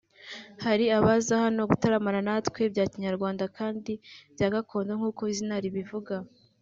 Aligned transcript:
hari 0.65 0.85
abaza 0.97 1.33
hano 1.43 1.61
gutaramana 1.71 2.19
natwe 2.27 2.61
bya 2.73 2.85
Kinyarwanda 2.91 3.43
kandi 3.57 3.93
bya 4.33 4.47
gakondo 4.53 4.91
nkuko 4.99 5.21
izina 5.33 5.55
ribivuga 5.65 6.15